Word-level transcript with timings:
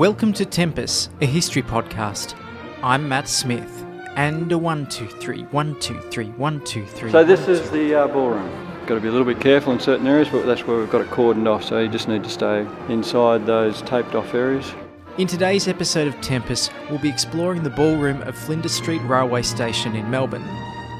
Welcome 0.00 0.32
to 0.32 0.46
Tempest, 0.46 1.10
a 1.20 1.26
history 1.26 1.60
podcast. 1.60 2.34
I'm 2.82 3.06
Matt 3.06 3.28
Smith, 3.28 3.84
and 4.16 4.50
a 4.50 4.56
one 4.56 4.86
two 4.86 5.06
three, 5.06 5.42
one 5.50 5.78
two 5.78 6.00
three, 6.10 6.28
one 6.28 6.64
two 6.64 6.86
three. 6.86 7.10
So 7.12 7.22
this 7.22 7.48
is 7.48 7.70
the 7.70 7.94
uh, 7.94 8.06
ballroom. 8.08 8.48
Got 8.86 8.94
to 8.94 9.00
be 9.02 9.08
a 9.08 9.10
little 9.10 9.26
bit 9.26 9.40
careful 9.42 9.74
in 9.74 9.78
certain 9.78 10.06
areas, 10.06 10.30
but 10.30 10.46
that's 10.46 10.66
where 10.66 10.78
we've 10.78 10.88
got 10.88 11.02
it 11.02 11.08
cordoned 11.08 11.46
off. 11.46 11.64
So 11.64 11.80
you 11.80 11.88
just 11.90 12.08
need 12.08 12.24
to 12.24 12.30
stay 12.30 12.66
inside 12.88 13.44
those 13.44 13.82
taped 13.82 14.14
off 14.14 14.32
areas. 14.32 14.72
In 15.18 15.26
today's 15.26 15.68
episode 15.68 16.08
of 16.08 16.18
Tempest, 16.22 16.72
we'll 16.88 16.98
be 16.98 17.10
exploring 17.10 17.62
the 17.62 17.68
ballroom 17.68 18.22
of 18.22 18.34
Flinders 18.38 18.72
Street 18.72 19.02
Railway 19.02 19.42
Station 19.42 19.94
in 19.94 20.10
Melbourne. 20.10 20.46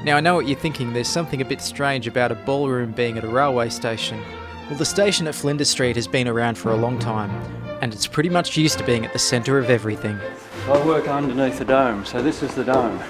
Now, 0.05 0.17
I 0.17 0.19
know 0.19 0.35
what 0.35 0.47
you're 0.47 0.59
thinking, 0.59 0.93
there's 0.93 1.07
something 1.07 1.41
a 1.41 1.45
bit 1.45 1.61
strange 1.61 2.05
about 2.05 2.31
a 2.31 2.35
ballroom 2.35 2.91
being 2.91 3.17
at 3.17 3.23
a 3.23 3.29
railway 3.29 3.69
station. 3.69 4.21
Well, 4.69 4.77
the 4.77 4.85
station 4.85 5.25
at 5.25 5.33
Flinders 5.33 5.71
Street 5.71 5.95
has 5.95 6.05
been 6.05 6.27
around 6.27 6.59
for 6.59 6.69
a 6.69 6.77
long 6.77 6.99
time, 6.99 7.31
and 7.81 7.93
it's 7.93 8.07
pretty 8.07 8.29
much 8.29 8.55
used 8.55 8.77
to 8.77 8.85
being 8.85 9.05
at 9.05 9.11
the 9.11 9.19
centre 9.19 9.57
of 9.57 9.69
everything. 9.69 10.19
I 10.67 10.85
work 10.85 11.07
underneath 11.07 11.57
the 11.57 11.65
dome, 11.65 12.05
so 12.05 12.21
this 12.21 12.43
is 12.43 12.53
the 12.53 12.63
dome. 12.63 13.01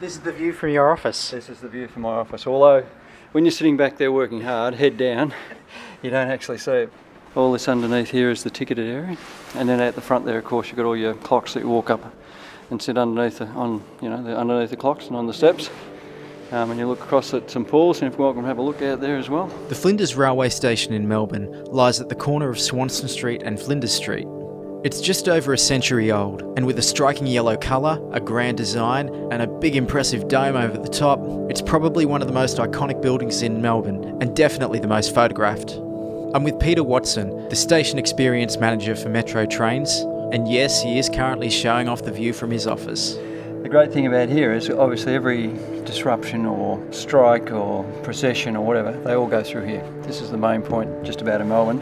This 0.00 0.14
is 0.14 0.20
the 0.20 0.32
view 0.32 0.52
from 0.54 0.70
your 0.70 0.90
office. 0.90 1.30
This 1.30 1.50
is 1.50 1.60
the 1.60 1.68
view 1.68 1.86
from 1.86 2.02
my 2.02 2.14
office. 2.14 2.46
Although, 2.46 2.84
when 3.32 3.44
you're 3.44 3.52
sitting 3.52 3.76
back 3.76 3.98
there 3.98 4.10
working 4.10 4.40
hard, 4.40 4.74
head 4.74 4.96
down, 4.96 5.34
you 6.02 6.10
don't 6.10 6.28
actually 6.28 6.58
see 6.58 6.72
it. 6.72 6.92
All 7.36 7.52
this 7.52 7.68
underneath 7.68 8.10
here 8.10 8.30
is 8.30 8.42
the 8.42 8.50
ticketed 8.50 8.88
area, 8.88 9.16
and 9.54 9.68
then 9.68 9.80
at 9.80 9.94
the 9.94 10.00
front 10.00 10.24
there, 10.24 10.38
of 10.38 10.44
course, 10.44 10.68
you've 10.68 10.76
got 10.76 10.86
all 10.86 10.96
your 10.96 11.14
clocks 11.14 11.54
that 11.54 11.60
you 11.60 11.68
walk 11.68 11.88
up 11.90 12.14
and 12.70 12.80
sit 12.80 12.96
underneath 12.98 13.38
the, 13.38 13.46
on, 13.48 13.82
you 14.00 14.08
know, 14.08 14.22
the, 14.22 14.36
underneath 14.36 14.70
the 14.70 14.76
clocks 14.76 15.06
and 15.06 15.16
on 15.16 15.26
the 15.26 15.34
steps. 15.34 15.70
Um, 16.52 16.70
and 16.70 16.78
you 16.78 16.86
look 16.86 17.00
across 17.00 17.32
at 17.32 17.50
St 17.50 17.66
Paul's, 17.66 18.02
and 18.02 18.12
if 18.12 18.18
you're 18.18 18.26
welcome, 18.26 18.44
have 18.44 18.58
a 18.58 18.62
look 18.62 18.82
out 18.82 19.00
there 19.00 19.16
as 19.16 19.30
well. 19.30 19.46
The 19.68 19.74
Flinders 19.74 20.14
Railway 20.14 20.50
Station 20.50 20.92
in 20.92 21.08
Melbourne 21.08 21.64
lies 21.64 21.98
at 21.98 22.10
the 22.10 22.14
corner 22.14 22.50
of 22.50 22.60
Swanston 22.60 23.08
Street 23.08 23.42
and 23.42 23.58
Flinders 23.58 23.94
Street. 23.94 24.28
It's 24.84 25.00
just 25.00 25.30
over 25.30 25.54
a 25.54 25.58
century 25.58 26.12
old, 26.12 26.42
and 26.58 26.66
with 26.66 26.78
a 26.78 26.82
striking 26.82 27.26
yellow 27.26 27.56
colour, 27.56 27.98
a 28.12 28.20
grand 28.20 28.58
design, 28.58 29.08
and 29.32 29.40
a 29.40 29.46
big 29.46 29.76
impressive 29.76 30.28
dome 30.28 30.56
over 30.56 30.76
the 30.76 30.90
top, 30.90 31.20
it's 31.48 31.62
probably 31.62 32.04
one 32.04 32.20
of 32.20 32.28
the 32.28 32.34
most 32.34 32.58
iconic 32.58 33.00
buildings 33.00 33.40
in 33.40 33.62
Melbourne, 33.62 34.18
and 34.20 34.36
definitely 34.36 34.78
the 34.78 34.86
most 34.88 35.14
photographed. 35.14 35.70
I'm 36.34 36.44
with 36.44 36.60
Peter 36.60 36.84
Watson, 36.84 37.48
the 37.48 37.56
station 37.56 37.98
experience 37.98 38.58
manager 38.58 38.94
for 38.94 39.08
Metro 39.08 39.46
Trains, 39.46 40.00
and 40.32 40.46
yes, 40.46 40.82
he 40.82 40.98
is 40.98 41.08
currently 41.08 41.48
showing 41.48 41.88
off 41.88 42.02
the 42.02 42.12
view 42.12 42.34
from 42.34 42.50
his 42.50 42.66
office. 42.66 43.16
The 43.62 43.68
great 43.68 43.92
thing 43.92 44.08
about 44.08 44.28
here 44.28 44.52
is 44.52 44.68
obviously 44.68 45.14
every 45.14 45.46
disruption 45.84 46.46
or 46.46 46.84
strike 46.92 47.52
or 47.52 47.84
procession 48.02 48.56
or 48.56 48.66
whatever, 48.66 48.90
they 49.04 49.14
all 49.14 49.28
go 49.28 49.44
through 49.44 49.66
here. 49.66 49.88
This 50.02 50.20
is 50.20 50.32
the 50.32 50.36
main 50.36 50.62
point 50.62 51.04
just 51.04 51.20
about 51.20 51.40
in 51.40 51.48
Melbourne. 51.48 51.80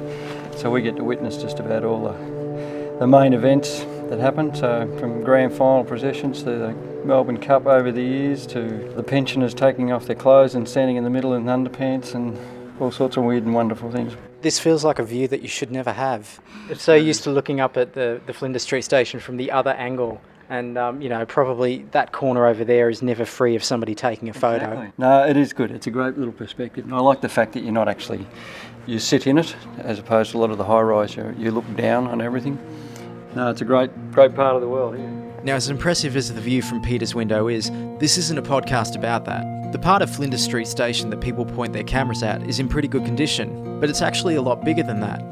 So 0.59 0.71
we 0.71 0.83
get 0.83 0.97
to 0.97 1.05
witness 1.05 1.39
just 1.39 1.59
about 1.59 1.83
all 1.83 2.03
the, 2.03 2.99
the 2.99 3.07
main 3.07 3.33
events 3.33 3.81
that 4.11 4.19
happen. 4.19 4.55
So 4.55 4.95
from 5.01 5.23
grand 5.25 5.55
final 5.55 5.83
processions 5.83 6.43
to 6.43 6.51
the 6.51 6.73
Melbourne 7.07 7.39
Cup 7.39 7.65
over 7.65 7.91
the 7.91 8.03
years 8.03 8.47
to 8.49 8.93
the 8.95 9.03
pensioners 9.03 9.55
taking 9.55 9.91
off 9.91 10.05
their 10.05 10.17
clothes 10.17 10.55
and 10.55 10.69
standing 10.69 10.97
in 10.97 11.05
the 11.05 11.11
middle 11.11 11.33
in 11.33 11.45
underpants 11.45 12.15
and 12.15 12.39
all 12.79 12.91
sorts 12.91 13.17
of 13.17 13.25
weird 13.25 13.45
and 13.45 13.55
wonderful 13.55 13.91
things. 13.91 14.13
This 14.43 14.59
feels 14.59 14.85
like 14.85 14.99
a 14.99 15.05
view 15.05 15.29
that 15.29 15.41
you 15.41 15.49
should 15.49 15.71
never 15.71 15.93
have. 15.93 16.41
It's 16.69 16.83
so 16.83 16.95
used 16.95 17.25
to 17.25 17.31
looking 17.31 17.59
up 17.59 17.79
at 17.79 17.95
the, 17.95 18.21
the 18.27 18.35
Flinders 18.35 18.65
Street 18.65 18.83
station 18.83 19.19
from 19.19 19.39
the 19.39 19.51
other 19.51 19.71
angle 19.71 20.21
and 20.51 20.77
um, 20.77 21.01
you 21.01 21.09
know 21.09 21.25
probably 21.25 21.87
that 21.93 22.13
corner 22.13 22.47
over 22.47 22.65
there 22.65 22.91
is 22.91 23.01
never 23.01 23.25
free 23.25 23.57
of 23.57 23.65
somebody 23.65 23.95
taking 23.95 24.29
a 24.29 24.35
photo. 24.35 24.67
Exactly. 24.67 24.93
No, 24.99 25.27
it 25.27 25.37
is 25.37 25.55
good. 25.55 25.71
It's 25.71 25.87
a 25.87 25.91
great 25.91 26.19
little 26.19 26.35
perspective, 26.35 26.85
and 26.85 26.93
I 26.93 26.99
like 26.99 27.23
the 27.23 27.29
fact 27.29 27.55
that 27.55 27.63
you're 27.63 27.73
not 27.73 27.89
actually 27.89 28.27
you 28.87 28.99
sit 28.99 29.27
in 29.27 29.39
it 29.39 29.55
as 29.79 29.99
opposed 29.99 30.33
to 30.33 30.39
a 30.39 30.41
lot 30.41 30.51
of 30.51 30.59
the 30.59 30.65
high 30.65 30.81
rise. 30.81 31.17
You, 31.17 31.35
you 31.39 31.51
look 31.53 31.65
down 31.77 32.07
on 32.09 32.21
everything. 32.21 32.59
No, 33.35 33.49
it's 33.49 33.61
a 33.61 33.65
great 33.65 33.91
great 34.13 34.35
part 34.35 34.57
of 34.57 34.61
the 34.61 34.69
world 34.69 34.97
here. 34.97 35.09
Now, 35.43 35.55
as 35.55 35.71
impressive 35.71 36.17
as 36.17 36.35
the 36.35 36.41
view 36.41 36.61
from 36.61 36.83
Peter's 36.83 37.15
window 37.15 37.49
is, 37.49 37.71
this 37.99 38.19
isn't 38.19 38.39
a 38.39 38.43
podcast 38.43 38.95
about 38.95 39.25
that. 39.25 39.73
The 39.73 39.79
part 39.79 40.03
of 40.03 40.15
Flinders 40.15 40.45
Street 40.45 40.67
Station 40.67 41.09
that 41.11 41.21
people 41.21 41.47
point 41.47 41.73
their 41.73 41.85
cameras 41.85 42.23
at 42.23 42.43
is 42.43 42.59
in 42.59 42.69
pretty 42.69 42.89
good 42.89 43.07
condition, 43.07 43.81
but 43.81 43.89
it's 43.89 44.03
actually 44.03 44.35
a 44.35 44.43
lot 44.43 44.65
bigger 44.65 44.83
than 44.83 45.01
that. 45.01 45.23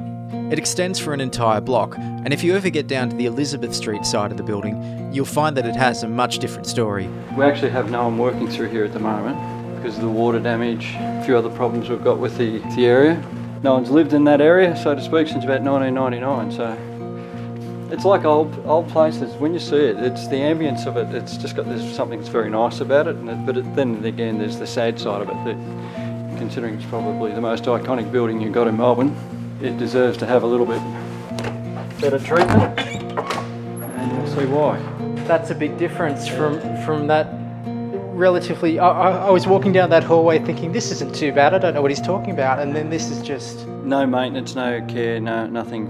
It 0.51 0.59
extends 0.59 0.99
for 0.99 1.13
an 1.13 1.21
entire 1.21 1.61
block, 1.61 1.99
and 1.99 2.33
if 2.33 2.43
you 2.43 2.57
ever 2.57 2.71
get 2.71 2.87
down 2.87 3.11
to 3.11 3.17
the 3.17 3.27
Elizabeth 3.27 3.75
Street 3.75 4.07
side 4.07 4.31
of 4.31 4.39
the 4.39 4.43
building, 4.43 5.13
you'll 5.13 5.27
find 5.27 5.55
that 5.59 5.67
it 5.67 5.77
has 5.77 6.03
a 6.03 6.09
much 6.09 6.39
different 6.39 6.67
story. 6.67 7.07
We 7.37 7.45
actually 7.45 7.69
have 7.69 7.91
no 7.91 8.05
one 8.05 8.17
working 8.17 8.49
through 8.49 8.71
here 8.71 8.83
at 8.83 8.95
the 8.95 8.99
moment 8.99 9.37
because 9.77 9.97
of 9.97 10.03
the 10.03 10.09
water 10.09 10.41
damage, 10.41 10.95
a 10.99 11.23
few 11.27 11.37
other 11.37 11.51
problems 11.51 11.91
we've 11.91 12.03
got 12.03 12.19
with 12.19 12.39
the, 12.39 12.61
the 12.77 12.87
area. 12.87 13.23
No 13.63 13.75
one's 13.75 13.91
lived 13.91 14.15
in 14.15 14.25
that 14.25 14.41
area, 14.41 14.75
so 14.75 14.95
to 14.95 15.03
speak, 15.03 15.29
since 15.29 15.45
about 15.45 15.61
1999. 15.61 16.53
So 16.53 17.93
it's 17.93 18.07
like 18.07 18.25
old 18.25 18.51
old 18.65 18.89
places. 18.89 19.35
When 19.35 19.53
you 19.53 19.61
see 19.61 19.77
it, 19.77 19.99
it's 19.99 20.29
the 20.29 20.37
ambience 20.37 20.87
of 20.87 20.97
it. 20.97 21.15
It's 21.15 21.37
just 21.37 21.57
got 21.57 21.67
there's 21.67 21.95
something 21.95 22.21
that's 22.21 22.31
very 22.31 22.49
nice 22.49 22.81
about 22.81 23.07
it, 23.07 23.17
it 23.17 23.45
but 23.45 23.59
it, 23.59 23.77
then 23.77 24.03
again, 24.03 24.39
there's 24.39 24.59
the 24.59 24.67
sad 24.67 24.99
side 24.99 25.21
of 25.21 25.29
it. 25.29 25.45
That 25.45 26.39
considering 26.39 26.75
it's 26.75 26.87
probably 26.87 27.33
the 27.35 27.43
most 27.43 27.65
iconic 27.65 28.11
building 28.11 28.41
you've 28.41 28.55
got 28.55 28.67
in 28.67 28.79
Melbourne, 28.79 29.15
it 29.61 29.77
deserves 29.79 30.17
to 30.19 30.27
have 30.27 30.43
a 30.43 30.47
little 30.47 30.67
bit 30.67 30.81
better 32.01 32.19
treatment, 32.19 32.79
and 32.79 34.13
you'll 34.13 34.27
see 34.27 34.47
why. 34.47 34.79
That's 35.27 35.51
a 35.51 35.55
big 35.55 35.77
difference 35.79 36.29
from 36.29 36.61
from 36.85 37.07
that 37.09 37.29
relatively. 38.19 38.79
I, 38.79 38.89
I, 38.89 39.11
I, 39.27 39.31
was 39.31 39.47
walking 39.47 39.73
down 39.73 39.91
that 39.91 40.05
hallway 40.05 40.39
thinking 40.39 40.73
this 40.73 40.91
isn't 40.91 41.15
too 41.15 41.33
bad. 41.33 41.55
I 41.55 41.59
don't 41.59 41.75
know 41.75 41.83
what 41.83 41.91
he's 41.91 42.01
talking 42.01 42.31
about, 42.31 42.61
and 42.61 42.75
then 42.75 42.91
this 42.91 43.11
is 43.11 43.23
just 43.23 43.67
no 43.67 44.07
maintenance, 44.07 44.55
no 44.55 44.85
care, 44.87 45.21
no 45.21 45.47
nothing. 45.47 45.89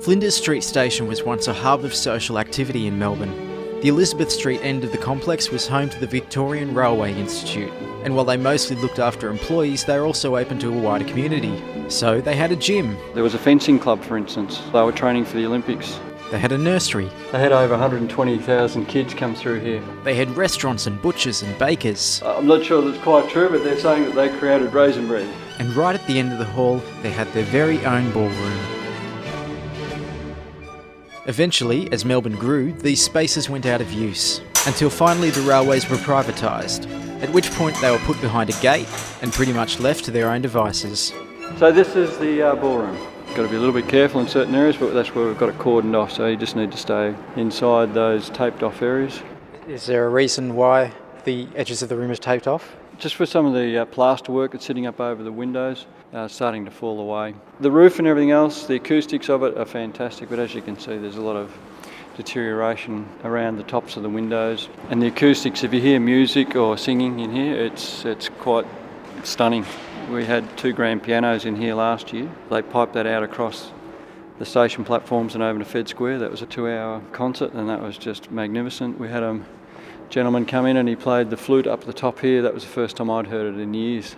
Flinders 0.00 0.36
Street 0.36 0.62
Station 0.62 1.08
was 1.08 1.24
once 1.24 1.48
a 1.48 1.52
hub 1.52 1.84
of 1.84 1.92
social 1.92 2.38
activity 2.38 2.86
in 2.86 2.96
Melbourne. 2.96 3.45
The 3.82 3.88
Elizabeth 3.88 4.32
Street 4.32 4.60
end 4.62 4.84
of 4.84 4.92
the 4.92 4.98
complex 4.98 5.50
was 5.50 5.68
home 5.68 5.90
to 5.90 6.00
the 6.00 6.06
Victorian 6.06 6.72
Railway 6.72 7.12
Institute, 7.12 7.70
and 8.04 8.16
while 8.16 8.24
they 8.24 8.38
mostly 8.38 8.74
looked 8.74 8.98
after 8.98 9.28
employees, 9.28 9.84
they 9.84 9.98
were 9.98 10.06
also 10.06 10.36
open 10.36 10.58
to 10.60 10.72
a 10.72 10.80
wider 10.80 11.04
community. 11.04 11.62
So 11.90 12.22
they 12.22 12.34
had 12.34 12.50
a 12.50 12.56
gym. 12.56 12.96
There 13.12 13.22
was 13.22 13.34
a 13.34 13.38
fencing 13.38 13.78
club, 13.78 14.02
for 14.02 14.16
instance. 14.16 14.62
They 14.72 14.80
were 14.80 14.92
training 14.92 15.26
for 15.26 15.36
the 15.36 15.44
Olympics. 15.44 16.00
They 16.30 16.38
had 16.38 16.52
a 16.52 16.58
nursery. 16.58 17.10
They 17.32 17.38
had 17.38 17.52
over 17.52 17.74
120,000 17.74 18.86
kids 18.86 19.12
come 19.12 19.34
through 19.34 19.60
here. 19.60 19.82
They 20.04 20.14
had 20.14 20.34
restaurants 20.36 20.86
and 20.86 21.00
butchers 21.02 21.42
and 21.42 21.56
bakers. 21.58 22.22
I'm 22.24 22.46
not 22.46 22.64
sure 22.64 22.80
that's 22.80 23.02
quite 23.04 23.28
true, 23.28 23.50
but 23.50 23.62
they're 23.62 23.78
saying 23.78 24.04
that 24.06 24.14
they 24.14 24.36
created 24.38 24.72
raisin 24.72 25.06
bread. 25.06 25.28
And 25.58 25.76
right 25.76 25.94
at 25.94 26.04
the 26.06 26.18
end 26.18 26.32
of 26.32 26.38
the 26.38 26.46
hall, 26.46 26.82
they 27.02 27.10
had 27.10 27.30
their 27.34 27.44
very 27.44 27.84
own 27.84 28.10
ballroom. 28.12 28.75
Eventually, 31.28 31.90
as 31.90 32.04
Melbourne 32.04 32.36
grew, 32.36 32.72
these 32.72 33.02
spaces 33.02 33.50
went 33.50 33.66
out 33.66 33.80
of 33.80 33.92
use, 33.92 34.40
until 34.64 34.88
finally 34.88 35.30
the 35.30 35.40
railways 35.40 35.90
were 35.90 35.96
privatised, 35.96 36.88
at 37.20 37.28
which 37.30 37.50
point 37.50 37.74
they 37.80 37.90
were 37.90 37.98
put 37.98 38.20
behind 38.20 38.48
a 38.48 38.52
gate 38.60 38.86
and 39.22 39.32
pretty 39.32 39.52
much 39.52 39.80
left 39.80 40.04
to 40.04 40.12
their 40.12 40.30
own 40.30 40.40
devices. 40.40 41.12
So 41.56 41.72
this 41.72 41.96
is 41.96 42.16
the 42.18 42.42
uh, 42.42 42.54
ballroom. 42.54 42.96
Got 43.34 43.42
to 43.42 43.48
be 43.48 43.56
a 43.56 43.58
little 43.58 43.74
bit 43.74 43.88
careful 43.88 44.20
in 44.20 44.28
certain 44.28 44.54
areas, 44.54 44.76
but 44.76 44.94
that's 44.94 45.16
where 45.16 45.26
we've 45.26 45.36
got 45.36 45.48
it 45.48 45.58
cordoned 45.58 45.96
off, 45.96 46.12
so 46.12 46.28
you 46.28 46.36
just 46.36 46.54
need 46.54 46.70
to 46.70 46.78
stay 46.78 47.12
inside 47.34 47.92
those 47.92 48.30
taped 48.30 48.62
off 48.62 48.80
areas. 48.80 49.20
Is 49.66 49.86
there 49.86 50.06
a 50.06 50.08
reason 50.08 50.54
why 50.54 50.92
the 51.24 51.48
edges 51.56 51.82
of 51.82 51.88
the 51.88 51.96
room 51.96 52.12
is 52.12 52.20
taped 52.20 52.46
off? 52.46 52.76
Just 52.98 53.14
for 53.16 53.26
some 53.26 53.44
of 53.44 53.52
the 53.52 53.82
uh, 53.82 53.84
plaster 53.84 54.32
work 54.32 54.52
that's 54.52 54.64
sitting 54.64 54.86
up 54.86 55.00
over 55.00 55.22
the 55.22 55.32
windows, 55.32 55.86
uh, 56.14 56.26
starting 56.28 56.64
to 56.64 56.70
fall 56.70 56.98
away. 56.98 57.34
The 57.60 57.70
roof 57.70 57.98
and 57.98 58.08
everything 58.08 58.30
else, 58.30 58.66
the 58.66 58.76
acoustics 58.76 59.28
of 59.28 59.42
it 59.42 59.58
are 59.58 59.66
fantastic, 59.66 60.30
but 60.30 60.38
as 60.38 60.54
you 60.54 60.62
can 60.62 60.78
see, 60.78 60.96
there's 60.96 61.16
a 61.16 61.22
lot 61.22 61.36
of 61.36 61.54
deterioration 62.16 63.06
around 63.22 63.58
the 63.58 63.64
tops 63.64 63.98
of 63.98 64.02
the 64.02 64.08
windows. 64.08 64.70
And 64.88 65.02
the 65.02 65.08
acoustics, 65.08 65.62
if 65.62 65.74
you 65.74 65.80
hear 65.82 66.00
music 66.00 66.56
or 66.56 66.78
singing 66.78 67.20
in 67.20 67.32
here, 67.32 67.54
it's, 67.54 68.06
it's 68.06 68.30
quite 68.30 68.66
stunning. 69.24 69.66
We 70.10 70.24
had 70.24 70.56
two 70.56 70.72
grand 70.72 71.02
pianos 71.02 71.44
in 71.44 71.56
here 71.56 71.74
last 71.74 72.14
year. 72.14 72.30
They 72.48 72.62
piped 72.62 72.94
that 72.94 73.06
out 73.06 73.22
across 73.22 73.72
the 74.38 74.46
station 74.46 74.84
platforms 74.84 75.34
and 75.34 75.42
over 75.42 75.58
to 75.58 75.64
Fed 75.66 75.88
Square. 75.88 76.20
That 76.20 76.30
was 76.30 76.40
a 76.40 76.46
two 76.46 76.68
hour 76.68 77.02
concert 77.12 77.52
and 77.52 77.68
that 77.68 77.82
was 77.82 77.98
just 77.98 78.30
magnificent. 78.30 78.98
We 78.98 79.08
had 79.08 79.22
a 79.22 79.40
gentleman 80.10 80.46
come 80.46 80.66
in 80.66 80.76
and 80.76 80.88
he 80.88 80.96
played 80.96 81.30
the 81.30 81.36
flute 81.36 81.66
up 81.66 81.84
the 81.84 81.92
top 81.92 82.20
here. 82.20 82.42
That 82.42 82.54
was 82.54 82.62
the 82.62 82.70
first 82.70 82.96
time 82.96 83.10
I'd 83.10 83.26
heard 83.26 83.54
it 83.54 83.60
in 83.60 83.74
years. 83.74 84.16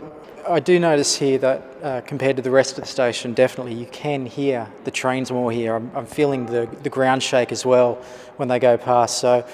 I 0.48 0.60
do 0.60 0.78
notice 0.78 1.16
here 1.16 1.38
that 1.38 1.62
uh, 1.82 2.00
compared 2.02 2.36
to 2.36 2.42
the 2.42 2.50
rest 2.50 2.78
of 2.78 2.84
the 2.84 2.90
station, 2.90 3.34
definitely 3.34 3.74
you 3.74 3.86
can 3.86 4.24
hear 4.24 4.66
the 4.84 4.90
trains 4.90 5.30
more 5.30 5.52
here. 5.52 5.74
I'm, 5.74 5.90
I'm, 5.94 6.06
feeling 6.06 6.46
the, 6.46 6.68
the 6.82 6.88
ground 6.88 7.22
shake 7.22 7.52
as 7.52 7.66
well 7.66 7.96
when 8.36 8.48
they 8.48 8.58
go 8.58 8.78
past. 8.78 9.18
So 9.18 9.46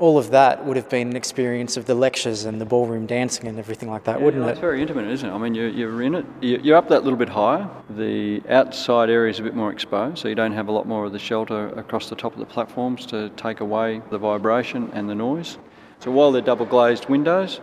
all 0.00 0.16
of 0.16 0.30
that 0.30 0.64
would 0.64 0.78
have 0.78 0.88
been 0.88 1.10
an 1.10 1.16
experience 1.16 1.76
of 1.76 1.84
the 1.84 1.94
lectures 1.94 2.46
and 2.46 2.58
the 2.58 2.64
ballroom 2.64 3.04
dancing 3.04 3.46
and 3.46 3.58
everything 3.58 3.90
like 3.90 4.04
that, 4.04 4.18
yeah, 4.18 4.24
wouldn't 4.24 4.44
it? 4.46 4.48
It's 4.48 4.60
very 4.60 4.80
intimate, 4.80 5.06
isn't 5.08 5.28
it? 5.28 5.32
I 5.32 5.36
mean, 5.36 5.54
you're, 5.54 5.68
you're 5.68 6.02
in 6.02 6.14
it, 6.14 6.26
you're 6.40 6.76
up 6.76 6.88
that 6.88 7.04
little 7.04 7.18
bit 7.18 7.28
higher. 7.28 7.68
The 7.90 8.42
outside 8.48 9.10
area 9.10 9.30
is 9.30 9.40
a 9.40 9.42
bit 9.42 9.54
more 9.54 9.70
exposed, 9.70 10.18
so 10.18 10.28
you 10.28 10.34
don't 10.34 10.52
have 10.52 10.68
a 10.68 10.72
lot 10.72 10.86
more 10.86 11.04
of 11.04 11.12
the 11.12 11.18
shelter 11.18 11.68
across 11.78 12.08
the 12.08 12.16
top 12.16 12.32
of 12.32 12.38
the 12.38 12.46
platforms 12.46 13.04
to 13.06 13.28
take 13.30 13.60
away 13.60 14.00
the 14.10 14.16
vibration 14.16 14.90
and 14.94 15.08
the 15.08 15.14
noise. 15.14 15.58
So 16.00 16.10
while 16.10 16.32
they're 16.32 16.42
double 16.42 16.66
glazed 16.66 17.08
windows, 17.08 17.60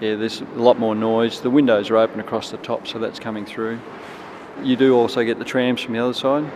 Yeah, 0.00 0.16
there's 0.16 0.40
a 0.40 0.44
lot 0.56 0.76
more 0.78 0.94
noise. 0.96 1.40
The 1.40 1.50
windows 1.50 1.88
are 1.88 1.96
open 1.98 2.18
across 2.18 2.50
the 2.50 2.56
top, 2.56 2.88
so 2.88 2.98
that's 2.98 3.20
coming 3.20 3.46
through. 3.46 3.78
You 4.62 4.74
do 4.74 4.96
also 4.96 5.22
get 5.24 5.38
the 5.38 5.44
trams 5.44 5.82
from 5.82 5.94
the 5.94 6.00
other 6.00 6.12
side, 6.12 6.50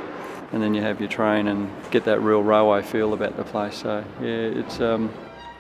and 0.53 0.61
then 0.61 0.75
you 0.75 0.83
have 0.83 0.99
your 1.01 1.09
train 1.09 1.47
and 1.47 1.71
get 1.93 2.05
that 2.05 2.21
real 2.21 2.43
railway 2.43 2.83
feel 2.83 3.13
about 3.13 3.37
the 3.37 3.45
place. 3.45 3.77
So 3.77 4.05
yeah, 4.21 4.61
it's 4.61 4.81
um, 4.81 5.13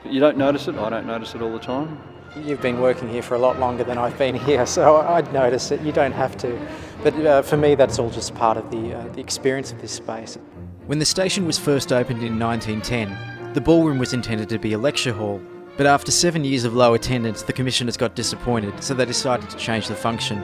you 0.04 0.18
don't 0.18 0.36
notice 0.36 0.66
it. 0.66 0.74
I 0.74 0.90
don't 0.90 1.06
notice 1.06 1.36
it 1.36 1.40
all 1.42 1.52
the 1.52 1.60
time. 1.60 2.00
You've 2.36 2.60
been 2.60 2.80
working 2.80 3.08
here 3.08 3.22
for 3.22 3.36
a 3.36 3.38
lot 3.38 3.60
longer 3.60 3.84
than 3.84 3.96
I've 3.96 4.18
been 4.18 4.34
here, 4.48 4.66
so 4.66 4.96
I'd 4.96 5.32
notice 5.32 5.70
it. 5.70 5.80
You 5.82 5.92
don't 5.92 6.12
have 6.12 6.36
to. 6.38 6.58
But 7.04 7.14
uh, 7.14 7.42
for 7.42 7.56
me, 7.56 7.76
that's 7.76 7.98
all 8.00 8.10
just 8.10 8.34
part 8.34 8.56
of 8.56 8.68
the, 8.72 8.94
uh, 8.94 9.08
the 9.12 9.20
experience 9.20 9.70
of 9.70 9.80
this 9.80 9.92
space. 9.92 10.36
When 10.86 10.98
the 10.98 11.06
station 11.06 11.46
was 11.46 11.58
first 11.58 11.92
opened 11.92 12.24
in 12.24 12.38
1910, 12.38 13.52
the 13.54 13.60
ballroom 13.60 13.98
was 13.98 14.12
intended 14.12 14.48
to 14.48 14.58
be 14.58 14.72
a 14.72 14.78
lecture 14.78 15.12
hall. 15.12 15.40
But 15.78 15.86
after 15.86 16.10
seven 16.10 16.42
years 16.42 16.64
of 16.64 16.74
low 16.74 16.94
attendance, 16.94 17.42
the 17.42 17.52
commissioners 17.52 17.96
got 17.96 18.16
disappointed, 18.16 18.82
so 18.82 18.94
they 18.94 19.04
decided 19.04 19.48
to 19.48 19.56
change 19.56 19.86
the 19.86 19.94
function. 19.94 20.42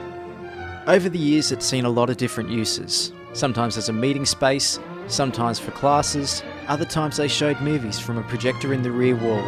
Over 0.87 1.09
the 1.09 1.19
years, 1.19 1.51
it's 1.51 1.65
seen 1.65 1.83
a 1.83 1.89
lot 1.89 2.09
of 2.09 2.15
different 2.15 2.49
uses. 2.49 3.11
Sometimes 3.33 3.75
as 3.75 3.89
a 3.89 3.93
meeting 3.93 4.25
space, 4.25 4.79
sometimes 5.07 5.59
for 5.59 5.71
classes, 5.71 6.41
other 6.69 6.85
times 6.85 7.17
they 7.17 7.27
showed 7.27 7.59
movies 7.59 7.99
from 7.99 8.17
a 8.17 8.23
projector 8.23 8.71
in 8.73 8.81
the 8.81 8.91
rear 8.91 9.17
wall. 9.17 9.43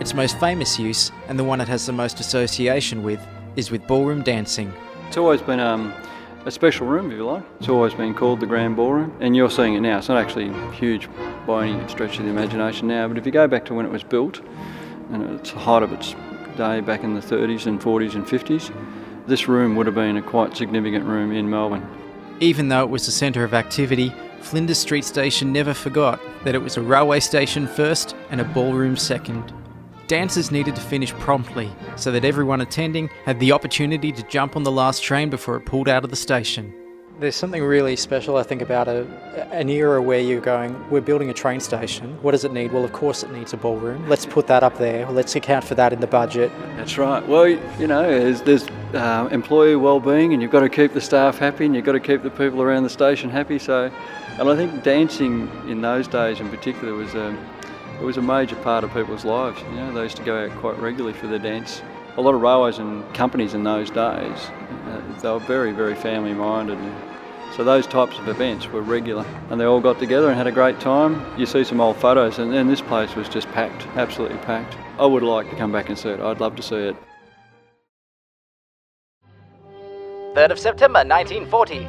Its 0.00 0.12
most 0.12 0.40
famous 0.40 0.76
use, 0.76 1.12
and 1.28 1.38
the 1.38 1.44
one 1.44 1.60
it 1.60 1.68
has 1.68 1.86
the 1.86 1.92
most 1.92 2.18
association 2.18 3.04
with, 3.04 3.24
is 3.54 3.70
with 3.70 3.86
ballroom 3.86 4.24
dancing. 4.24 4.72
It's 5.06 5.18
always 5.18 5.40
been 5.40 5.60
um, 5.60 5.94
a 6.46 6.50
special 6.50 6.88
room, 6.88 7.12
if 7.12 7.16
you 7.16 7.24
like. 7.24 7.44
It's 7.60 7.68
always 7.68 7.94
been 7.94 8.12
called 8.12 8.40
the 8.40 8.46
Grand 8.46 8.74
Ballroom, 8.74 9.16
and 9.20 9.36
you're 9.36 9.50
seeing 9.50 9.74
it 9.74 9.82
now. 9.82 9.98
It's 9.98 10.08
not 10.08 10.18
actually 10.18 10.52
huge 10.72 11.08
by 11.46 11.68
any 11.68 11.88
stretch 11.88 12.18
of 12.18 12.24
the 12.24 12.30
imagination 12.30 12.88
now, 12.88 13.06
but 13.06 13.16
if 13.18 13.24
you 13.24 13.30
go 13.30 13.46
back 13.46 13.64
to 13.66 13.74
when 13.74 13.86
it 13.86 13.92
was 13.92 14.02
built, 14.02 14.40
and 15.10 15.22
it's 15.38 15.52
the 15.52 15.58
height 15.58 15.82
of 15.82 15.92
its 15.92 16.14
day 16.56 16.80
back 16.80 17.04
in 17.04 17.14
the 17.14 17.20
30s 17.20 17.66
and 17.66 17.80
40s 17.80 18.14
and 18.14 18.26
50s, 18.26 18.72
this 19.26 19.48
room 19.48 19.76
would 19.76 19.86
have 19.86 19.94
been 19.94 20.16
a 20.16 20.22
quite 20.22 20.56
significant 20.56 21.04
room 21.04 21.32
in 21.32 21.48
Melbourne. 21.48 21.86
Even 22.40 22.68
though 22.68 22.82
it 22.82 22.90
was 22.90 23.06
the 23.06 23.12
centre 23.12 23.44
of 23.44 23.54
activity, 23.54 24.12
Flinders 24.40 24.78
Street 24.78 25.04
Station 25.04 25.52
never 25.52 25.74
forgot 25.74 26.20
that 26.44 26.54
it 26.54 26.62
was 26.62 26.76
a 26.76 26.82
railway 26.82 27.20
station 27.20 27.66
first 27.66 28.14
and 28.30 28.40
a 28.40 28.44
ballroom 28.44 28.96
second. 28.96 29.52
Dancers 30.06 30.50
needed 30.50 30.74
to 30.74 30.80
finish 30.80 31.12
promptly 31.14 31.70
so 31.96 32.10
that 32.10 32.24
everyone 32.24 32.60
attending 32.60 33.08
had 33.24 33.38
the 33.40 33.52
opportunity 33.52 34.10
to 34.10 34.22
jump 34.24 34.56
on 34.56 34.62
the 34.62 34.72
last 34.72 35.02
train 35.02 35.28
before 35.28 35.56
it 35.56 35.66
pulled 35.66 35.88
out 35.88 36.04
of 36.04 36.10
the 36.10 36.16
station. 36.16 36.72
There's 37.20 37.34
something 37.34 37.64
really 37.64 37.96
special, 37.96 38.36
I 38.36 38.44
think, 38.44 38.62
about 38.62 38.86
a, 38.86 39.04
an 39.50 39.68
era 39.68 40.00
where 40.00 40.20
you're 40.20 40.40
going, 40.40 40.88
we're 40.88 41.00
building 41.00 41.30
a 41.30 41.34
train 41.34 41.58
station. 41.58 42.16
What 42.22 42.30
does 42.30 42.44
it 42.44 42.52
need? 42.52 42.72
Well, 42.72 42.84
of 42.84 42.92
course, 42.92 43.24
it 43.24 43.32
needs 43.32 43.52
a 43.52 43.56
ballroom. 43.56 44.08
Let's 44.08 44.24
put 44.24 44.46
that 44.46 44.62
up 44.62 44.78
there. 44.78 45.04
Let's 45.10 45.34
account 45.34 45.64
for 45.64 45.74
that 45.74 45.92
in 45.92 45.98
the 45.98 46.06
budget. 46.06 46.52
That's 46.76 46.96
right. 46.96 47.26
Well, 47.26 47.48
you 47.48 47.88
know, 47.88 48.02
there's, 48.02 48.42
there's 48.42 48.68
uh, 48.94 49.28
employee 49.32 49.74
well-being, 49.74 50.32
and 50.32 50.40
you've 50.40 50.52
got 50.52 50.60
to 50.60 50.68
keep 50.68 50.92
the 50.92 51.00
staff 51.00 51.38
happy, 51.38 51.66
and 51.66 51.74
you've 51.74 51.84
got 51.84 51.92
to 51.92 52.00
keep 52.00 52.22
the 52.22 52.30
people 52.30 52.62
around 52.62 52.84
the 52.84 52.88
station 52.88 53.30
happy. 53.30 53.58
So, 53.58 53.90
and 54.38 54.48
I 54.48 54.54
think 54.54 54.84
dancing 54.84 55.50
in 55.66 55.80
those 55.80 56.06
days, 56.06 56.38
in 56.38 56.48
particular, 56.50 56.94
was 56.94 57.16
um, 57.16 57.36
it 58.00 58.04
was 58.04 58.16
a 58.16 58.22
major 58.22 58.54
part 58.54 58.84
of 58.84 58.94
people's 58.94 59.24
lives. 59.24 59.60
You 59.62 59.74
know, 59.74 59.92
they 59.92 60.04
used 60.04 60.18
to 60.18 60.22
go 60.22 60.44
out 60.44 60.56
quite 60.58 60.78
regularly 60.78 61.18
for 61.18 61.26
their 61.26 61.40
dance. 61.40 61.82
A 62.18 62.20
lot 62.20 62.34
of 62.34 62.40
railways 62.40 62.78
and 62.78 63.14
companies 63.14 63.54
in 63.54 63.62
those 63.62 63.90
days, 63.90 63.96
uh, 63.96 65.20
they 65.22 65.30
were 65.30 65.38
very, 65.38 65.70
very 65.70 65.94
family-minded. 65.94 66.76
So 67.54 67.62
those 67.62 67.86
types 67.86 68.18
of 68.18 68.26
events 68.26 68.66
were 68.66 68.82
regular, 68.82 69.24
and 69.50 69.60
they 69.60 69.64
all 69.64 69.80
got 69.80 70.00
together 70.00 70.28
and 70.28 70.36
had 70.36 70.48
a 70.48 70.52
great 70.52 70.80
time. 70.80 71.24
You 71.38 71.46
see 71.46 71.62
some 71.62 71.80
old 71.80 71.96
photos, 71.98 72.40
and 72.40 72.52
then 72.52 72.66
this 72.66 72.80
place 72.80 73.14
was 73.14 73.28
just 73.28 73.46
packed, 73.52 73.86
absolutely 73.96 74.38
packed. 74.38 74.76
I 74.98 75.06
would 75.06 75.22
like 75.22 75.48
to 75.50 75.54
come 75.54 75.70
back 75.70 75.90
and 75.90 75.96
see 75.96 76.08
it. 76.08 76.18
I'd 76.18 76.40
love 76.40 76.56
to 76.56 76.62
see 76.62 76.88
it. 76.88 76.96
3rd 80.34 80.50
of 80.50 80.58
September 80.58 81.04
1940. 81.04 81.86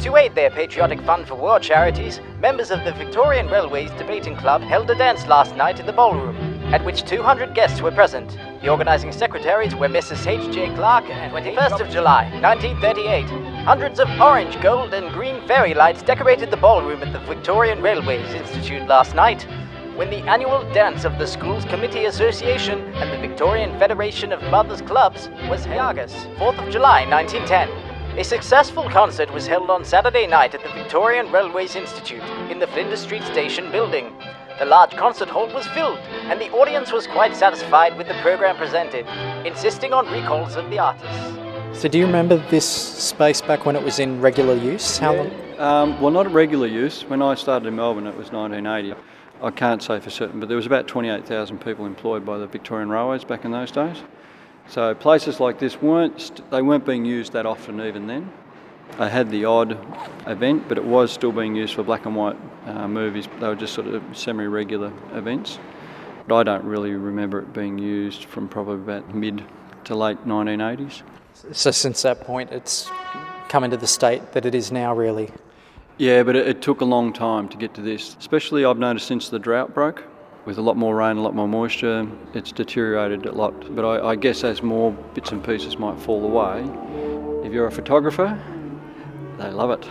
To 0.00 0.16
aid 0.16 0.34
their 0.34 0.50
patriotic 0.50 1.00
fund 1.02 1.28
for 1.28 1.36
war 1.36 1.60
charities, 1.60 2.20
members 2.40 2.72
of 2.72 2.82
the 2.82 2.92
Victorian 2.94 3.46
Railways 3.46 3.92
Debating 3.92 4.34
Club 4.34 4.62
held 4.62 4.90
a 4.90 4.96
dance 4.96 5.28
last 5.28 5.54
night 5.54 5.78
in 5.78 5.86
the 5.86 5.92
ballroom, 5.92 6.34
at 6.74 6.84
which 6.84 7.04
200 7.04 7.54
guests 7.54 7.80
were 7.80 7.92
present. 7.92 8.36
The 8.60 8.68
organising 8.68 9.10
secretaries 9.10 9.74
were 9.74 9.88
Mrs. 9.88 10.26
H.J. 10.26 10.74
Clark 10.74 11.08
and 11.08 11.32
21st 11.32 11.80
of 11.80 11.88
July 11.88 12.24
1938. 12.42 13.24
Hundreds 13.64 13.98
of 13.98 14.08
orange, 14.20 14.60
gold, 14.60 14.92
and 14.92 15.10
green 15.14 15.40
fairy 15.48 15.72
lights 15.72 16.02
decorated 16.02 16.50
the 16.50 16.58
ballroom 16.58 17.02
at 17.02 17.10
the 17.14 17.20
Victorian 17.20 17.80
Railways 17.80 18.34
Institute 18.34 18.86
last 18.86 19.14
night 19.14 19.46
when 19.96 20.10
the 20.10 20.22
annual 20.28 20.62
dance 20.74 21.06
of 21.06 21.18
the 21.18 21.26
Schools 21.26 21.64
Committee 21.64 22.04
Association 22.04 22.80
and 22.96 23.10
the 23.10 23.26
Victorian 23.26 23.78
Federation 23.78 24.30
of 24.30 24.42
Mothers 24.50 24.82
Clubs 24.82 25.30
was 25.48 25.64
held. 25.64 25.80
Argus, 25.80 26.12
4th 26.36 26.62
of 26.62 26.70
July 26.70 27.06
1910. 27.08 28.18
A 28.18 28.24
successful 28.24 28.90
concert 28.90 29.32
was 29.32 29.46
held 29.46 29.70
on 29.70 29.86
Saturday 29.86 30.26
night 30.26 30.54
at 30.54 30.62
the 30.62 30.72
Victorian 30.72 31.32
Railways 31.32 31.76
Institute 31.76 32.22
in 32.50 32.58
the 32.58 32.66
Flinders 32.66 33.00
Street 33.00 33.22
Station 33.22 33.72
building. 33.72 34.12
The 34.60 34.66
large 34.66 34.90
concert 34.90 35.30
hall 35.30 35.46
was 35.54 35.66
filled, 35.68 35.96
and 36.28 36.38
the 36.38 36.50
audience 36.50 36.92
was 36.92 37.06
quite 37.06 37.34
satisfied 37.34 37.96
with 37.96 38.08
the 38.08 38.14
program 38.20 38.58
presented, 38.58 39.06
insisting 39.46 39.94
on 39.94 40.06
recalls 40.12 40.54
of 40.54 40.68
the 40.68 40.78
artists. 40.78 41.80
So, 41.80 41.88
do 41.88 41.98
you 41.98 42.04
remember 42.04 42.36
this 42.50 42.68
space 42.68 43.40
back 43.40 43.64
when 43.64 43.74
it 43.74 43.82
was 43.82 43.98
in 43.98 44.20
regular 44.20 44.54
use? 44.54 44.98
How 44.98 45.14
long? 45.14 45.30
Um, 45.58 45.98
well, 45.98 46.10
not 46.10 46.30
regular 46.30 46.66
use. 46.66 47.04
When 47.04 47.22
I 47.22 47.36
started 47.36 47.68
in 47.68 47.76
Melbourne, 47.76 48.06
it 48.06 48.14
was 48.14 48.32
1980. 48.32 49.00
I 49.42 49.50
can't 49.50 49.82
say 49.82 49.98
for 49.98 50.10
certain, 50.10 50.40
but 50.40 50.48
there 50.50 50.58
was 50.58 50.66
about 50.66 50.86
28,000 50.86 51.56
people 51.58 51.86
employed 51.86 52.26
by 52.26 52.36
the 52.36 52.46
Victorian 52.46 52.90
Railways 52.90 53.24
back 53.24 53.46
in 53.46 53.52
those 53.52 53.70
days. 53.70 53.96
So 54.68 54.94
places 54.94 55.40
like 55.40 55.58
this 55.58 55.80
weren't 55.80 56.42
they 56.50 56.60
weren't 56.60 56.84
being 56.84 57.06
used 57.06 57.32
that 57.32 57.46
often 57.46 57.80
even 57.80 58.06
then. 58.06 58.30
They 58.98 59.08
had 59.08 59.30
the 59.30 59.44
odd 59.44 59.78
event, 60.26 60.68
but 60.68 60.76
it 60.76 60.84
was 60.84 61.10
still 61.10 61.32
being 61.32 61.56
used 61.56 61.74
for 61.74 61.82
black 61.82 62.06
and 62.06 62.14
white 62.14 62.36
uh, 62.66 62.86
movies. 62.86 63.28
They 63.38 63.46
were 63.46 63.56
just 63.56 63.74
sort 63.74 63.86
of 63.86 64.02
semi-regular 64.12 64.92
events. 65.12 65.58
But 66.26 66.36
I 66.36 66.42
don't 66.42 66.64
really 66.64 66.92
remember 66.92 67.40
it 67.40 67.52
being 67.52 67.78
used 67.78 68.24
from 68.24 68.48
probably 68.48 68.74
about 68.74 69.14
mid 69.14 69.42
to 69.84 69.94
late 69.94 70.18
1980s. 70.26 71.02
So, 71.52 71.70
since 71.70 72.02
that 72.02 72.20
point, 72.20 72.50
it's 72.52 72.90
come 73.48 73.64
into 73.64 73.76
the 73.76 73.86
state 73.86 74.32
that 74.32 74.44
it 74.44 74.54
is 74.54 74.70
now, 74.70 74.94
really. 74.94 75.30
Yeah, 75.96 76.22
but 76.22 76.36
it, 76.36 76.46
it, 76.46 76.62
took 76.62 76.82
a 76.82 76.84
long 76.84 77.12
time 77.12 77.48
to 77.48 77.56
get 77.56 77.74
to 77.74 77.80
this. 77.80 78.16
Especially, 78.18 78.64
I've 78.64 78.78
noticed 78.78 79.06
since 79.06 79.28
the 79.28 79.38
drought 79.38 79.74
broke, 79.74 80.04
with 80.44 80.58
a 80.58 80.62
lot 80.62 80.76
more 80.76 80.94
rain, 80.94 81.16
a 81.16 81.22
lot 81.22 81.34
more 81.34 81.48
moisture, 81.48 82.06
it's 82.34 82.52
deteriorated 82.52 83.26
a 83.26 83.32
lot. 83.32 83.74
But 83.74 83.84
I, 83.84 84.10
I 84.10 84.16
guess 84.16 84.44
as 84.44 84.62
more 84.62 84.92
bits 85.14 85.32
and 85.32 85.42
pieces 85.42 85.78
might 85.78 85.98
fall 85.98 86.24
away, 86.24 86.62
if 87.46 87.52
you're 87.52 87.66
a 87.66 87.72
photographer, 87.72 88.40
they 89.40 89.50
love 89.50 89.70
it. 89.70 89.88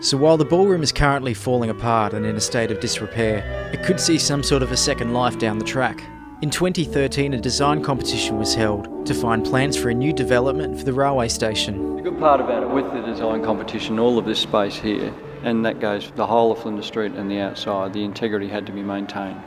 so 0.04 0.16
while 0.16 0.36
the 0.36 0.44
ballroom 0.44 0.82
is 0.82 0.92
currently 0.92 1.34
falling 1.34 1.70
apart 1.70 2.12
and 2.12 2.26
in 2.26 2.36
a 2.36 2.40
state 2.40 2.70
of 2.70 2.80
disrepair, 2.80 3.70
it 3.72 3.82
could 3.82 4.00
see 4.00 4.18
some 4.18 4.42
sort 4.42 4.62
of 4.62 4.72
a 4.72 4.76
second 4.76 5.12
life 5.12 5.38
down 5.38 5.58
the 5.58 5.64
track. 5.64 6.02
In 6.42 6.50
2013, 6.50 7.34
a 7.34 7.40
design 7.40 7.84
competition 7.84 8.36
was 8.36 8.52
held 8.52 9.06
to 9.06 9.14
find 9.14 9.44
plans 9.44 9.76
for 9.76 9.90
a 9.90 9.94
new 9.94 10.12
development 10.12 10.76
for 10.76 10.84
the 10.84 10.92
railway 10.92 11.28
station. 11.28 11.96
The 11.96 12.02
good 12.02 12.18
part 12.18 12.40
about 12.40 12.64
it 12.64 12.68
with 12.68 12.92
the 12.92 13.00
design 13.00 13.44
competition, 13.44 14.00
all 14.00 14.18
of 14.18 14.24
this 14.24 14.40
space 14.40 14.74
here, 14.74 15.14
and 15.44 15.64
that 15.64 15.78
goes 15.78 16.04
for 16.04 16.16
the 16.16 16.26
whole 16.26 16.50
of 16.50 16.58
Flinders 16.58 16.86
Street 16.86 17.12
and 17.12 17.30
the 17.30 17.38
outside, 17.38 17.92
the 17.92 18.02
integrity 18.02 18.48
had 18.48 18.66
to 18.66 18.72
be 18.72 18.82
maintained. 18.82 19.40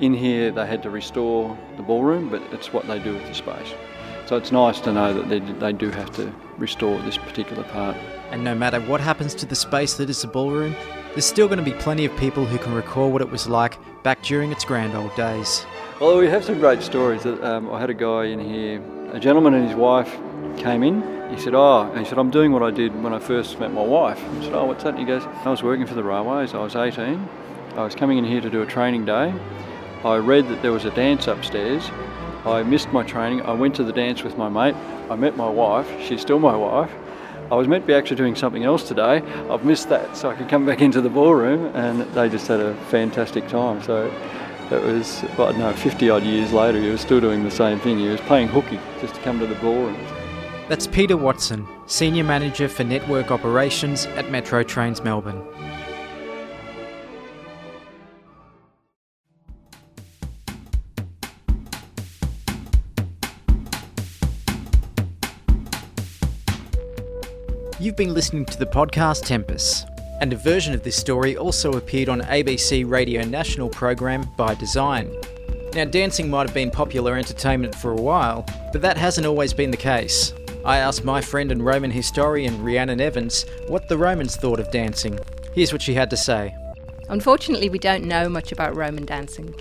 In 0.00 0.14
here, 0.14 0.50
they 0.50 0.66
had 0.66 0.82
to 0.84 0.90
restore 0.90 1.58
the 1.76 1.82
ballroom, 1.82 2.30
but 2.30 2.42
it's 2.52 2.72
what 2.72 2.86
they 2.86 2.98
do 2.98 3.12
with 3.12 3.26
the 3.26 3.34
space. 3.34 3.74
So 4.26 4.36
it's 4.36 4.52
nice 4.52 4.80
to 4.80 4.92
know 4.92 5.12
that 5.12 5.28
they, 5.28 5.38
they 5.38 5.72
do 5.72 5.90
have 5.90 6.10
to 6.16 6.32
restore 6.56 7.00
this 7.02 7.18
particular 7.18 7.62
part. 7.64 7.96
And 8.30 8.42
no 8.42 8.54
matter 8.54 8.80
what 8.80 9.00
happens 9.00 9.34
to 9.36 9.46
the 9.46 9.54
space 9.54 9.94
that 9.94 10.08
is 10.08 10.22
the 10.22 10.28
ballroom, 10.28 10.74
there's 11.12 11.26
still 11.26 11.46
going 11.46 11.58
to 11.58 11.64
be 11.64 11.76
plenty 11.78 12.04
of 12.04 12.16
people 12.16 12.44
who 12.44 12.58
can 12.58 12.74
recall 12.74 13.10
what 13.10 13.22
it 13.22 13.30
was 13.30 13.48
like 13.48 13.78
back 14.02 14.22
during 14.22 14.50
its 14.50 14.64
grand 14.64 14.94
old 14.94 15.14
days. 15.14 15.66
Well, 16.00 16.18
we 16.18 16.26
have 16.26 16.44
some 16.44 16.58
great 16.58 16.82
stories. 16.82 17.24
Um, 17.26 17.70
I 17.70 17.78
had 17.78 17.90
a 17.90 17.94
guy 17.94 18.24
in 18.24 18.40
here, 18.40 18.82
a 19.12 19.20
gentleman 19.20 19.54
and 19.54 19.68
his 19.68 19.76
wife 19.76 20.10
came 20.56 20.82
in. 20.82 21.02
He 21.30 21.40
said, 21.40 21.54
Oh, 21.54 21.92
he 21.96 22.04
said, 22.04 22.18
I'm 22.18 22.30
doing 22.30 22.52
what 22.52 22.62
I 22.62 22.70
did 22.70 23.00
when 23.02 23.12
I 23.12 23.18
first 23.18 23.60
met 23.60 23.72
my 23.72 23.82
wife. 23.82 24.18
I 24.18 24.42
said, 24.42 24.54
Oh, 24.54 24.64
what's 24.64 24.84
that? 24.84 24.90
And 24.90 24.98
he 24.98 25.04
goes, 25.04 25.22
I 25.24 25.50
was 25.50 25.62
working 25.62 25.86
for 25.86 25.94
the 25.94 26.02
railways. 26.02 26.54
I 26.54 26.58
was 26.58 26.76
18. 26.76 27.28
I 27.76 27.84
was 27.84 27.94
coming 27.94 28.18
in 28.18 28.24
here 28.24 28.40
to 28.40 28.50
do 28.50 28.62
a 28.62 28.66
training 28.66 29.04
day. 29.04 29.34
I 30.04 30.16
read 30.16 30.48
that 30.48 30.62
there 30.62 30.72
was 30.72 30.84
a 30.84 30.90
dance 30.90 31.26
upstairs. 31.28 31.90
I 32.46 32.62
missed 32.62 32.92
my 32.92 33.02
training. 33.02 33.42
I 33.42 33.52
went 33.52 33.74
to 33.76 33.84
the 33.84 33.92
dance 33.92 34.22
with 34.22 34.36
my 34.36 34.48
mate. 34.48 34.76
I 35.10 35.16
met 35.16 35.36
my 35.36 35.48
wife. 35.48 35.88
She's 36.00 36.20
still 36.20 36.38
my 36.38 36.56
wife. 36.56 36.90
I 37.50 37.54
was 37.54 37.68
meant 37.68 37.84
to 37.84 37.86
be 37.86 37.94
actually 37.94 38.16
doing 38.16 38.34
something 38.34 38.64
else 38.64 38.86
today. 38.86 39.22
I've 39.50 39.64
missed 39.64 39.88
that, 39.88 40.16
so 40.16 40.30
I 40.30 40.34
could 40.34 40.48
come 40.48 40.66
back 40.66 40.80
into 40.80 41.00
the 41.00 41.10
ballroom, 41.10 41.66
and 41.74 42.02
they 42.14 42.28
just 42.28 42.46
had 42.48 42.60
a 42.60 42.74
fantastic 42.86 43.48
time. 43.48 43.82
So 43.82 44.12
it 44.70 44.82
was, 44.82 45.22
I 45.24 45.36
don't 45.36 45.58
know, 45.58 45.72
50 45.72 46.10
odd 46.10 46.22
years 46.22 46.52
later, 46.52 46.80
he 46.80 46.88
was 46.88 47.00
still 47.00 47.20
doing 47.20 47.44
the 47.44 47.50
same 47.50 47.78
thing. 47.80 47.98
He 47.98 48.08
was 48.08 48.20
playing 48.22 48.48
hooky 48.48 48.80
just 49.00 49.14
to 49.14 49.20
come 49.20 49.38
to 49.40 49.46
the 49.46 49.54
ballroom. 49.56 49.96
That's 50.68 50.86
Peter 50.86 51.16
Watson, 51.16 51.66
Senior 51.86 52.24
Manager 52.24 52.68
for 52.68 52.84
Network 52.84 53.30
Operations 53.30 54.06
at 54.06 54.30
Metro 54.30 54.62
Trains 54.62 55.02
Melbourne. 55.02 55.42
You've 67.80 67.96
been 67.96 68.14
listening 68.14 68.44
to 68.46 68.56
the 68.56 68.66
podcast 68.66 69.26
Tempest, 69.26 69.88
and 70.20 70.32
a 70.32 70.36
version 70.36 70.74
of 70.74 70.84
this 70.84 70.94
story 70.94 71.36
also 71.36 71.72
appeared 71.72 72.08
on 72.08 72.20
ABC 72.20 72.88
Radio 72.88 73.24
National 73.24 73.68
program 73.68 74.30
By 74.36 74.54
Design. 74.54 75.12
Now, 75.74 75.84
dancing 75.84 76.30
might 76.30 76.46
have 76.46 76.54
been 76.54 76.70
popular 76.70 77.16
entertainment 77.16 77.74
for 77.74 77.90
a 77.90 78.00
while, 78.00 78.46
but 78.70 78.80
that 78.82 78.96
hasn't 78.96 79.26
always 79.26 79.52
been 79.52 79.72
the 79.72 79.76
case. 79.76 80.32
I 80.64 80.78
asked 80.78 81.02
my 81.02 81.20
friend 81.20 81.50
and 81.50 81.66
Roman 81.66 81.90
historian 81.90 82.62
Rhiannon 82.62 83.00
Evans 83.00 83.44
what 83.66 83.88
the 83.88 83.98
Romans 83.98 84.36
thought 84.36 84.60
of 84.60 84.70
dancing. 84.70 85.18
Here's 85.52 85.72
what 85.72 85.82
she 85.82 85.94
had 85.94 86.10
to 86.10 86.16
say. 86.16 86.54
Unfortunately, 87.08 87.68
we 87.70 87.80
don't 87.80 88.04
know 88.04 88.28
much 88.28 88.52
about 88.52 88.76
Roman 88.76 89.04
dancing. 89.04 89.52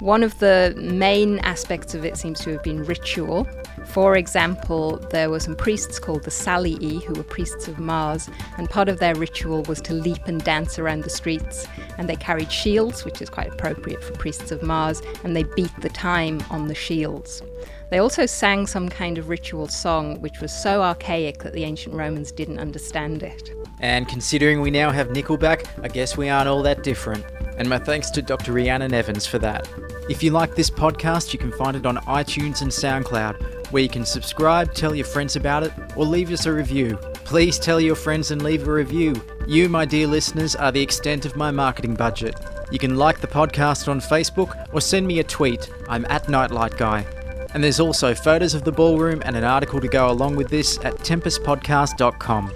One 0.00 0.22
of 0.22 0.38
the 0.40 0.74
main 0.76 1.38
aspects 1.38 1.94
of 1.94 2.04
it 2.04 2.18
seems 2.18 2.40
to 2.40 2.50
have 2.52 2.62
been 2.62 2.84
ritual. 2.84 3.48
For 3.86 4.16
example, 4.16 4.98
there 5.10 5.30
were 5.30 5.40
some 5.40 5.56
priests 5.56 5.98
called 5.98 6.24
the 6.24 6.30
Salii, 6.30 7.02
who 7.02 7.14
were 7.14 7.22
priests 7.22 7.66
of 7.66 7.78
Mars, 7.78 8.28
and 8.58 8.68
part 8.68 8.90
of 8.90 8.98
their 8.98 9.14
ritual 9.14 9.62
was 9.62 9.80
to 9.82 9.94
leap 9.94 10.26
and 10.26 10.44
dance 10.44 10.78
around 10.78 11.04
the 11.04 11.10
streets. 11.10 11.66
And 11.96 12.10
they 12.10 12.16
carried 12.16 12.52
shields, 12.52 13.06
which 13.06 13.22
is 13.22 13.30
quite 13.30 13.50
appropriate 13.50 14.04
for 14.04 14.12
priests 14.12 14.52
of 14.52 14.62
Mars, 14.62 15.00
and 15.24 15.34
they 15.34 15.44
beat 15.44 15.72
the 15.80 15.88
time 15.88 16.42
on 16.50 16.68
the 16.68 16.74
shields. 16.74 17.42
They 17.88 17.98
also 17.98 18.26
sang 18.26 18.66
some 18.66 18.90
kind 18.90 19.16
of 19.16 19.30
ritual 19.30 19.66
song, 19.68 20.20
which 20.20 20.40
was 20.40 20.52
so 20.52 20.82
archaic 20.82 21.42
that 21.42 21.54
the 21.54 21.64
ancient 21.64 21.94
Romans 21.94 22.32
didn't 22.32 22.58
understand 22.58 23.22
it. 23.22 23.50
And 23.80 24.06
considering 24.06 24.60
we 24.60 24.70
now 24.70 24.90
have 24.90 25.08
Nickelback, 25.08 25.66
I 25.82 25.88
guess 25.88 26.18
we 26.18 26.28
aren't 26.28 26.48
all 26.48 26.62
that 26.64 26.82
different. 26.82 27.24
And 27.58 27.68
my 27.68 27.78
thanks 27.78 28.10
to 28.10 28.22
Dr. 28.22 28.52
Rhiannon 28.52 28.92
Evans 28.92 29.26
for 29.26 29.38
that. 29.38 29.68
If 30.08 30.22
you 30.22 30.30
like 30.30 30.54
this 30.54 30.70
podcast, 30.70 31.32
you 31.32 31.38
can 31.38 31.52
find 31.52 31.76
it 31.76 31.86
on 31.86 31.96
iTunes 31.98 32.62
and 32.62 32.70
SoundCloud, 32.70 33.72
where 33.72 33.82
you 33.82 33.88
can 33.88 34.04
subscribe, 34.04 34.72
tell 34.74 34.94
your 34.94 35.06
friends 35.06 35.36
about 35.36 35.62
it, 35.62 35.72
or 35.96 36.04
leave 36.04 36.30
us 36.30 36.46
a 36.46 36.52
review. 36.52 36.96
Please 37.24 37.58
tell 37.58 37.80
your 37.80 37.96
friends 37.96 38.30
and 38.30 38.42
leave 38.42 38.68
a 38.68 38.72
review. 38.72 39.20
You, 39.46 39.68
my 39.68 39.84
dear 39.84 40.06
listeners, 40.06 40.54
are 40.54 40.70
the 40.70 40.82
extent 40.82 41.24
of 41.24 41.36
my 41.36 41.50
marketing 41.50 41.94
budget. 41.94 42.36
You 42.70 42.78
can 42.78 42.96
like 42.96 43.20
the 43.20 43.26
podcast 43.26 43.88
on 43.88 44.00
Facebook 44.00 44.68
or 44.72 44.80
send 44.80 45.06
me 45.06 45.20
a 45.20 45.24
tweet. 45.24 45.70
I'm 45.88 46.04
at 46.06 46.28
Nightlight 46.28 46.76
Guy. 46.76 47.06
And 47.54 47.64
there's 47.64 47.80
also 47.80 48.14
photos 48.14 48.54
of 48.54 48.64
the 48.64 48.72
ballroom 48.72 49.22
and 49.24 49.34
an 49.34 49.44
article 49.44 49.80
to 49.80 49.88
go 49.88 50.10
along 50.10 50.36
with 50.36 50.48
this 50.48 50.78
at 50.84 50.94
tempestpodcast.com. 50.98 52.52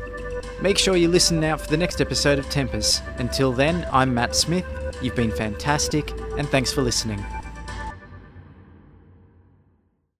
Make 0.60 0.76
sure 0.76 0.96
you 0.96 1.08
listen 1.08 1.40
now 1.40 1.56
for 1.56 1.68
the 1.68 1.76
next 1.76 2.00
episode 2.00 2.38
of 2.38 2.48
Tempest. 2.50 3.02
Until 3.16 3.50
then, 3.50 3.88
I'm 3.92 4.12
Matt 4.12 4.36
Smith. 4.36 4.66
You've 5.02 5.16
been 5.16 5.30
fantastic, 5.30 6.12
and 6.36 6.48
thanks 6.48 6.72
for 6.72 6.82
listening. 6.82 7.24